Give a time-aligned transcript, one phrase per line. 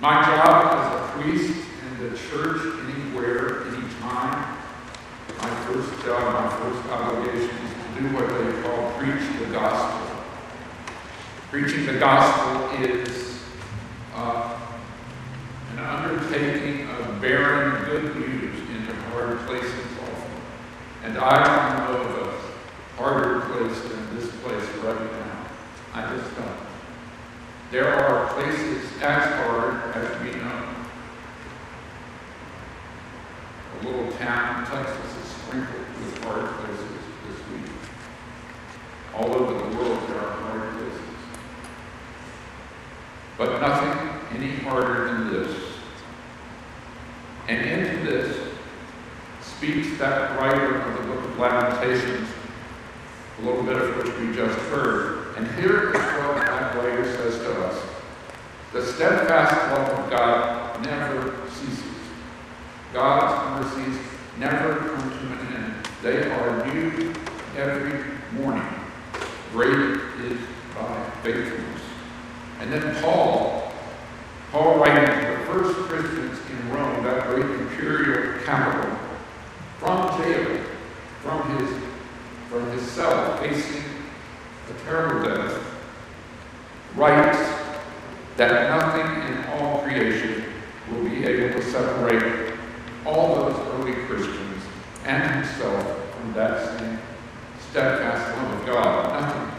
[0.00, 4.56] My job as a priest in the church, anywhere, anytime,
[5.42, 10.24] my first job, my first obligation is to do what they call preach the gospel.
[11.50, 13.42] Preaching the gospel is
[14.14, 14.56] uh,
[15.72, 20.30] an undertaking of bearing good news into hard places often.
[21.02, 25.46] And I don't know of a harder place than this place right now.
[25.92, 26.68] I just don't.
[27.70, 30.74] There are places as hard as we know.
[33.74, 36.88] A little town in Texas is sprinkled with hard places
[37.26, 37.70] this week.
[39.14, 41.00] All over the world there are hard places.
[43.36, 45.54] But nothing any harder than this.
[47.48, 48.54] And into this
[49.42, 51.38] speaks that writer of the book of
[51.98, 52.28] Lamentations,
[53.38, 55.36] a little bit of which we just heard.
[55.36, 57.82] And here is what that writer says to us.
[58.72, 61.84] The steadfast love of God never ceases.
[62.92, 64.00] God's mercies
[64.38, 65.74] never come to an end.
[66.02, 67.14] They are new
[67.56, 68.68] every morning.
[69.52, 70.38] Great is
[70.74, 71.82] thy faithfulness.
[72.60, 73.72] And then Paul,
[74.52, 78.96] Paul writing to the first Christians in Rome, that great imperial capital,
[79.78, 80.64] from jail,
[81.22, 81.87] from his,
[82.48, 83.82] from his cell, facing
[84.70, 85.62] a terrible death,
[86.96, 87.38] writes
[88.36, 90.44] that nothing in all creation
[90.90, 92.54] will be able to separate
[93.04, 94.62] all those early Christians
[95.04, 96.98] and himself from that same
[97.70, 99.20] steadfast love of God.
[99.20, 99.54] Nothing.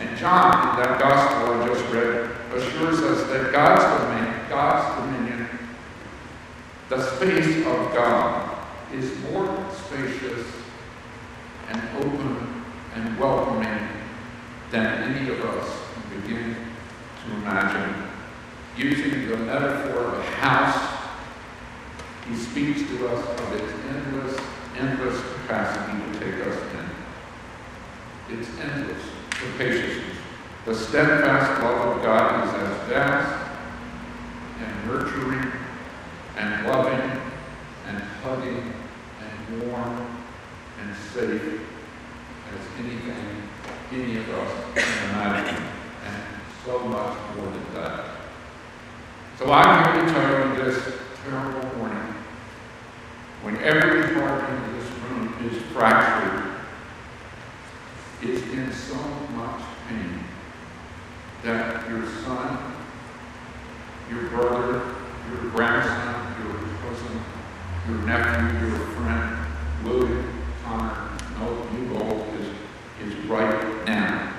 [0.00, 5.48] And John, in that gospel I just read, assures us that God's domain, God's dominion,
[6.88, 8.58] the space of God,
[8.92, 10.61] is more spacious
[11.68, 13.88] and open and welcoming
[14.70, 16.56] than any of us can begin
[17.24, 18.08] to imagine.
[18.76, 20.98] Using the metaphor of a house,
[22.26, 24.40] he speaks to us of its endless,
[24.78, 28.38] endless capacity to take us in.
[28.38, 30.16] It's endless capaciousness.
[30.64, 33.50] The steadfast love of God is as vast
[34.60, 35.52] and nurturing
[36.36, 37.20] and loving
[37.88, 38.72] and hugging
[39.20, 40.21] and warm
[40.82, 41.60] and safe
[42.50, 43.48] as anything
[43.92, 45.64] any of us can imagine,
[46.06, 46.22] and
[46.64, 48.06] so much more than that.
[49.38, 50.94] So to tell you this
[51.24, 52.14] terrible morning,
[53.42, 56.52] when every part in this room is fractured,
[58.22, 58.96] is in so
[59.34, 60.24] much pain
[61.42, 62.74] that your son,
[64.08, 64.94] your brother,
[65.28, 67.20] your grandson, your cousin,
[67.88, 69.38] your nephew, your friend,
[69.84, 70.31] William,
[70.72, 72.48] Connor, no, you all is,
[73.06, 74.32] is right now.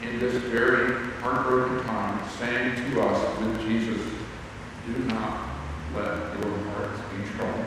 [0.00, 4.00] In this very heartbroken time, saying to us with Jesus,
[4.86, 5.48] do not
[5.96, 7.66] let your hearts be troubled.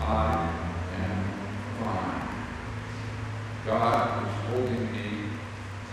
[0.00, 0.50] I
[0.96, 1.24] am
[1.84, 2.28] fine.
[3.64, 5.28] God is holding me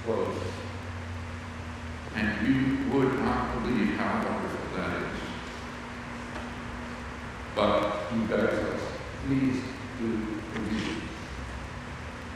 [0.03, 0.41] close.
[2.15, 5.19] And you would not believe how wonderful that is.
[7.55, 8.81] But he begs us,
[9.27, 9.61] please
[10.01, 10.17] do
[10.53, 11.03] believe.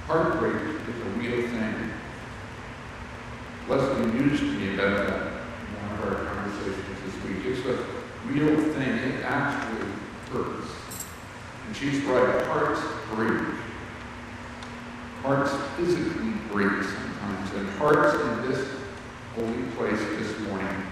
[0.07, 0.55] Heartbreak
[0.87, 1.91] is a real thing.
[3.67, 7.45] Leslie mused to me about in one of our conversations this week.
[7.45, 7.83] It's a
[8.27, 8.89] real thing.
[8.89, 9.89] It actually
[10.31, 10.71] hurts.
[11.67, 12.45] And she's right.
[12.45, 12.81] Hearts
[13.13, 13.41] break.
[15.23, 17.53] Hearts physically break sometimes.
[17.53, 18.67] And hearts in this
[19.35, 20.83] holy place this morning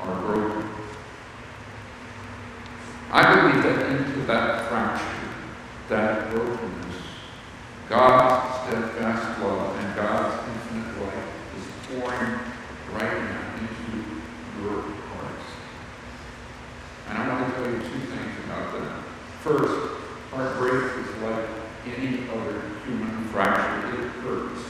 [0.00, 0.70] are broken.
[3.10, 5.28] I believe that into that fracture,
[5.88, 6.96] that brokenness,
[7.88, 11.24] God's steadfast love and God's infinite light
[11.56, 12.40] is pouring
[12.92, 13.92] right now into
[14.60, 15.46] your hearts.
[17.08, 19.04] And I want to tell you two things about that.
[19.42, 20.00] First,
[20.32, 21.46] heartbreak is like
[21.96, 24.02] any other human fracture.
[24.02, 24.60] It hurts.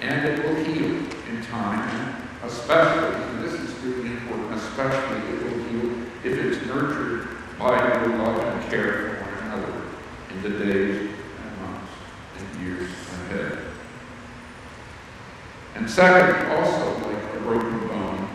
[0.00, 5.64] And it will heal in time, especially, and this is really important, especially it will
[5.64, 7.28] heal if it's nurtured
[7.58, 9.82] by your love and care for one another
[10.30, 11.92] in the days and months
[12.38, 13.58] and years ahead.
[15.74, 18.28] And second, also like a broken bone,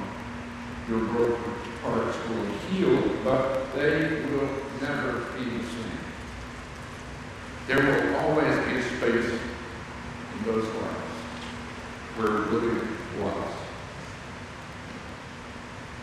[0.89, 4.49] your broken parts will heal, but they will
[4.79, 5.91] never be the same.
[7.67, 11.11] There will always be a space in those lives
[12.17, 13.53] where living was.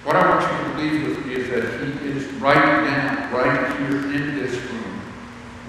[0.05, 3.77] What I want you to leave with me is that He is right now, right
[3.79, 5.01] here in this room,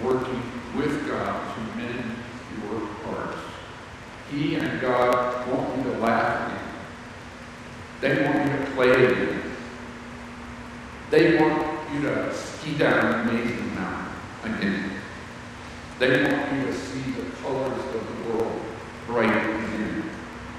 [0.04, 0.42] working
[0.78, 2.16] with God to mend
[2.62, 3.38] your hearts.
[4.32, 6.66] He and God want you to laugh again.
[8.02, 9.44] They want you to play again.
[11.10, 14.92] They want you to ski down Amazing Mountain again.
[15.98, 18.62] They want you to see the colors of the world
[19.08, 20.04] bright again.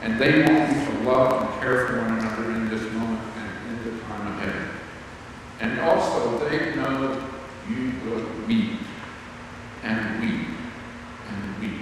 [0.03, 3.79] And they want you to love and care for one another in this moment and
[3.79, 4.71] in the time ahead.
[5.61, 7.29] And also, they know
[7.69, 8.81] you will weep
[9.83, 10.49] and weep
[11.29, 11.81] and weep.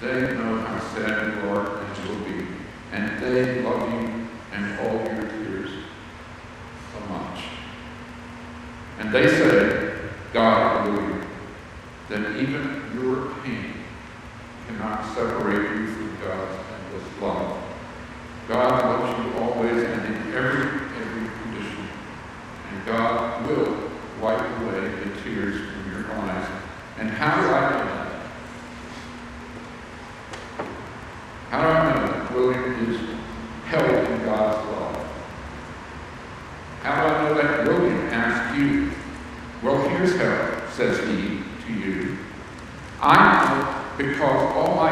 [0.00, 2.46] They know how sad you are and will be.
[2.92, 5.70] And they love you and all your tears
[6.92, 7.40] so much.
[8.98, 9.94] And they say,
[10.32, 11.24] God will
[12.08, 13.72] that even your pain
[14.66, 17.62] cannot separate you from God's endless love.
[18.46, 20.64] God loves you always and in every,
[21.00, 21.88] every condition.
[22.70, 23.90] And God will
[24.20, 26.46] wipe away the tears from your eyes.
[26.98, 28.22] And how do I know that?
[31.50, 33.00] How do I know that William is
[33.66, 35.06] held in God's love?
[36.82, 38.90] How do I know that William asked you?
[39.62, 42.18] Well, here's how, says he to you.
[43.00, 44.90] I know because all my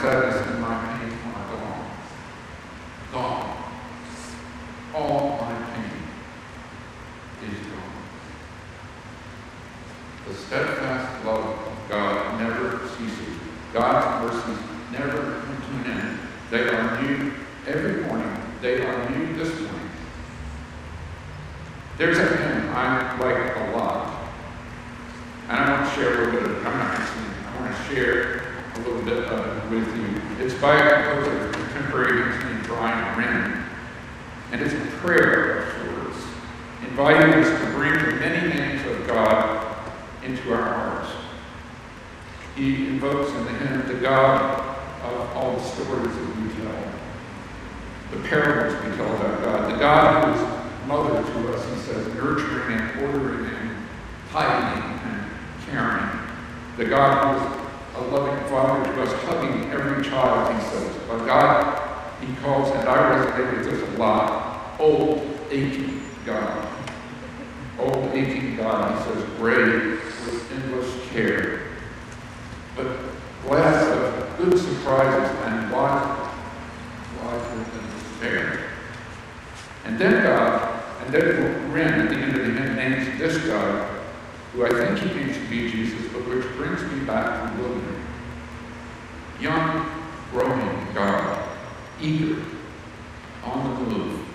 [0.00, 1.52] tears and my and my pain are
[3.12, 3.56] gone.
[4.94, 6.02] All my pain
[7.44, 7.92] is gone.
[10.26, 13.34] The steadfast love of God never ceases.
[13.72, 16.18] God's mercies never come to an end.
[16.50, 17.32] They are new
[17.66, 18.36] every morning.
[18.62, 19.90] They are new this morning.
[21.98, 24.32] There's a hymn I like a lot.
[25.48, 26.66] And I want to share a little bit of it.
[26.66, 27.24] I'm not going to sing.
[27.46, 28.49] I want to share
[28.86, 30.44] a little bit with you.
[30.44, 33.64] It's by a contemporary named Brian Wren.
[34.52, 36.24] And it's a prayer of sorts,
[36.88, 39.76] inviting us to bring the many names of God
[40.24, 41.10] into our hearts.
[42.56, 44.60] He invokes in the hymn the God
[45.04, 46.82] of all the stories that we tell,
[48.10, 52.14] the parables we tell about God, the God who is mother to us, he says,
[52.14, 53.70] nurturing and ordering and
[54.30, 55.30] hiding and
[55.66, 56.08] caring.
[56.76, 57.49] The God who is
[58.00, 60.96] a loving father to us, hugging every child, he says.
[61.06, 66.66] But God, he calls, and I resonate with this a lot, old, aching God.
[67.78, 71.68] Old, aching God, he says, gray with endless care.
[72.76, 72.96] But
[73.46, 76.28] glad of good surprises and wise,
[77.22, 78.70] wise with despair.
[79.84, 83.99] And then God, and then Wren at the end of the hymn names this God
[84.52, 87.62] who I think he means to be Jesus, but which brings me back to the
[87.62, 88.06] William.
[89.40, 89.90] Young,
[90.32, 91.48] growing God,
[92.00, 92.42] eager,
[93.44, 94.26] on the move,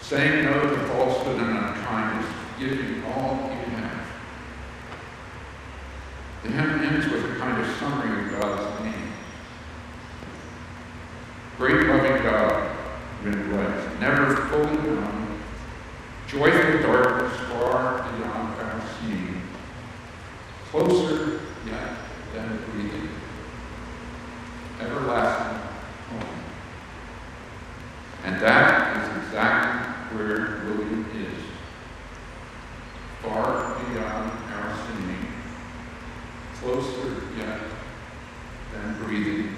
[0.00, 4.06] saying no to falsehood and unkindness, giving all you have.
[6.42, 9.12] The hymn ends with a kind of summary of God's name.
[11.56, 12.76] Great loving God,
[13.22, 15.40] Wren writes, never fully known,
[16.26, 19.42] joyful darkness far beyond our seeing,
[20.70, 21.96] closer yet
[22.32, 23.08] than breathing,
[24.80, 25.58] everlasting
[26.08, 26.44] home.
[28.24, 31.42] And that is exactly where William is.
[33.20, 35.26] Far beyond our seeing,
[36.60, 37.60] closer yet
[38.72, 39.56] than breathing.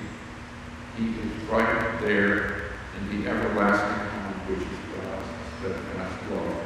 [0.97, 5.29] He is right there in the everlasting home which is God's
[5.59, 6.65] steadfast love,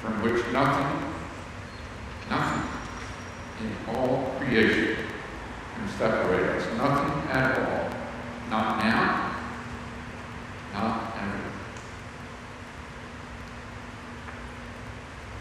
[0.00, 1.09] from which nothing
[3.60, 4.96] in all creation
[5.74, 6.66] can separate us.
[6.76, 7.90] Nothing at all.
[8.50, 9.36] Not now,
[10.72, 11.40] not ever.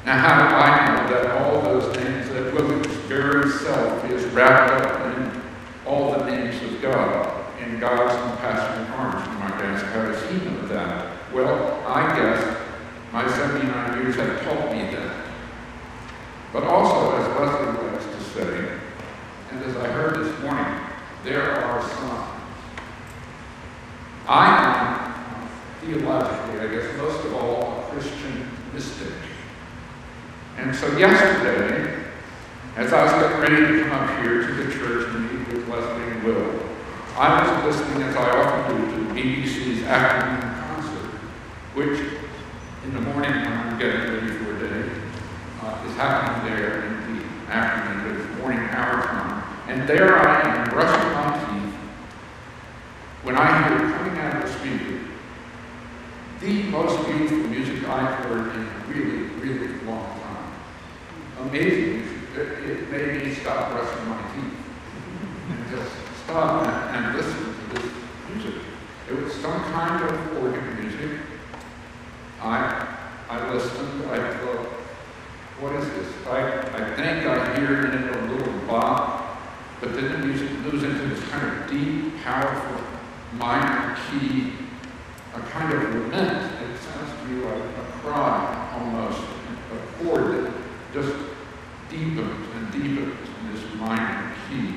[0.05, 4.85] Now, how do I know that all those things that William's very self is wrapped
[4.85, 5.41] up in
[5.85, 7.39] all the names of God?
[7.61, 9.27] in God's compassionate arms.
[9.27, 11.33] You might ask, how does he know that?
[11.33, 12.57] Well, I guess
[13.11, 15.25] my 79 years have taught me that.
[16.53, 18.79] But also, as Leslie likes to say,
[19.51, 20.79] and as I heard this morning,
[21.23, 22.35] there are signs.
[24.27, 24.45] I
[24.75, 25.49] am,
[25.81, 29.13] theologically, I guess, most of all, a Christian mystic.
[30.57, 32.03] And so yesterday,
[32.75, 35.67] as I was getting ready to come up here to the church and meet with
[35.69, 36.59] Leslie and Will,
[37.17, 41.11] I was listening, as I often do, to BBC's afternoon concert,
[41.73, 41.99] which
[42.83, 44.91] in the morning when I'm getting ready for a day
[45.63, 49.43] uh, is happening there in the afternoon, but it's morning hour time.
[49.67, 51.73] And there I am, brushing my teeth,
[53.23, 54.99] when I hear coming out of the speaker
[56.39, 60.53] the most beautiful music I've heard in a really, really long time.
[61.39, 64.53] Amazing it made me stop brushing my teeth
[65.49, 65.91] and just
[66.23, 67.91] stop and, and listen to this
[68.33, 68.61] music.
[69.09, 71.19] It was some kind of organ music.
[72.41, 72.97] I,
[73.29, 74.65] I listened, I thought,
[75.59, 76.27] what is this?
[76.27, 79.37] I, I think I hear in it a little bop,
[79.81, 82.81] but then the music moves into this kind of deep, powerful
[83.33, 84.53] minor key,
[85.33, 86.53] a kind of lament.
[86.61, 90.53] It sounds to me like a cry almost, a chord that
[90.93, 91.13] just
[91.89, 94.75] deepens and deepens in this minor key.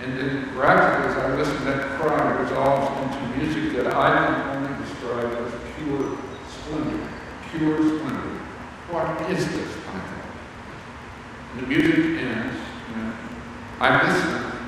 [0.00, 4.84] And then gradually, as I listen, that cry resolves into music that I can only
[4.84, 6.18] describe as pure
[6.48, 7.08] splendor,
[7.50, 8.38] pure splendor.
[8.90, 9.76] What is this?
[9.88, 10.02] I.
[11.52, 12.56] And the music ends,
[12.94, 13.12] and
[13.80, 14.58] I listen,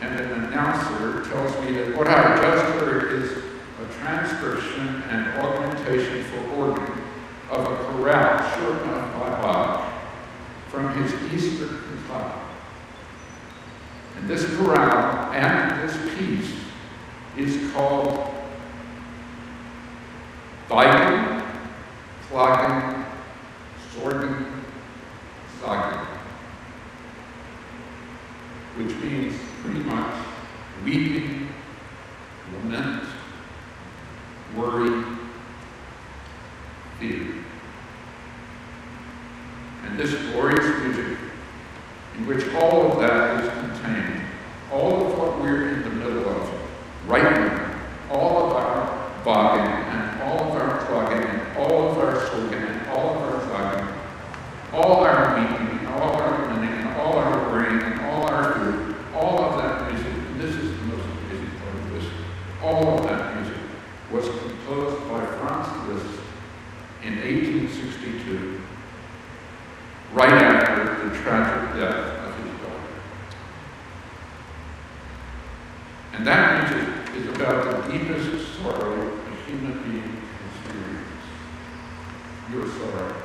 [0.00, 3.41] and an announcer tells me that what I just heard is
[3.86, 7.02] transcription and augmentation for organ
[7.50, 9.92] of a chorale short enough by Bach
[10.68, 12.38] from his Easter Cantate.
[14.16, 16.54] And this chorale and this piece
[17.36, 18.32] is called
[20.72, 21.46] Weinen,
[22.30, 23.04] Klagen,
[23.92, 24.46] Sorgen,
[25.60, 26.06] Zagen,
[28.76, 30.14] which means pretty much
[30.82, 31.48] weeping,
[32.54, 33.04] lament,
[34.56, 35.04] worry,
[36.98, 37.34] fear.
[39.84, 41.18] And this glorious music,
[42.16, 44.22] in which all of that is contained,
[44.72, 46.50] all of what we're in the middle of
[47.06, 47.78] right now,
[48.10, 48.52] all of
[49.60, 53.94] and all of our clogging and all of our soaking and all of our clogging,
[54.72, 58.96] all our meeting and all our winning and all our brain and all our food,
[59.14, 62.04] all of that music, and this is the most amazing part of this,
[62.62, 63.58] all of that music
[64.10, 66.20] was composed by Franz Liszt
[67.02, 68.60] in 1862,
[70.12, 72.92] right after the tragic death of his daughter.
[76.14, 79.21] And that music is about the deepest sorrow
[79.52, 81.08] human being experience.
[82.50, 83.22] Your sorrow.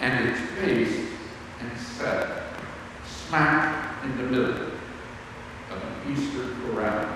[0.00, 1.12] And it's based
[1.60, 2.42] and set
[3.06, 7.08] smack in the middle of an Easter chorale,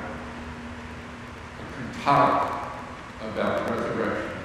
[1.58, 2.70] a cantata
[3.22, 4.38] about resurrection.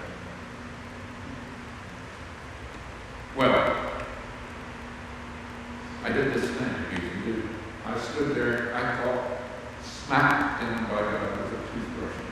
[3.38, 3.94] Well,
[6.04, 6.76] I did this thing
[7.26, 7.50] you.
[7.86, 9.40] I stood there, I thought,
[9.82, 12.25] smacked in by God with a toothbrush.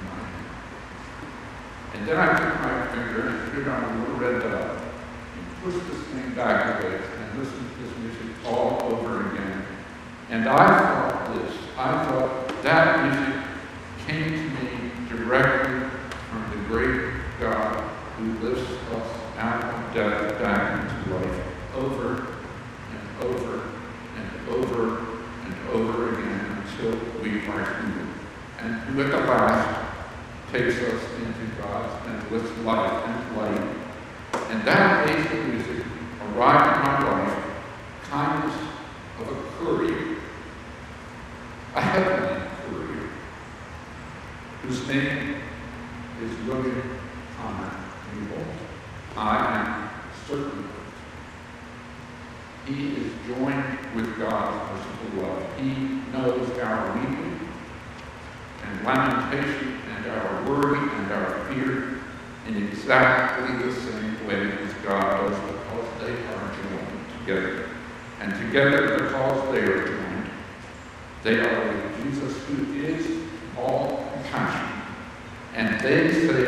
[1.94, 5.88] And then I took my finger and put on a little red dot and pushed
[5.88, 9.66] this thing back a bit and listened to this music all over again.
[10.30, 13.44] And I thought this, I thought that music
[14.08, 15.88] came to me directly
[16.30, 17.76] from the great God
[18.18, 19.08] who lifts us
[19.38, 21.44] out of death back into life
[21.76, 22.28] over
[22.90, 23.70] and over
[24.16, 25.06] and over
[25.46, 28.14] and over again until we are human.
[28.60, 29.83] And who at the last
[30.54, 33.76] takes us into God's with life and light.
[34.52, 35.84] And that basic music
[36.30, 37.44] arrived in my life,
[38.04, 38.56] kindness
[39.20, 40.18] of a courier,
[41.74, 43.10] a heavenly courier,
[44.62, 45.38] whose name
[46.22, 47.00] is William
[47.36, 47.72] Connor
[48.14, 48.46] Newbold.
[49.18, 49.90] I am
[50.28, 50.70] certain
[52.68, 55.60] he is joined with God's merciful love.
[55.60, 57.43] He knows our weeping
[58.74, 62.00] and lamentation and our worry and our fear
[62.48, 67.70] in exactly the same way as God does because they are joined together.
[68.20, 70.30] And together, because they are joined,
[71.24, 73.24] they are with Jesus who is
[73.58, 74.82] all compassion.
[75.54, 76.43] And they say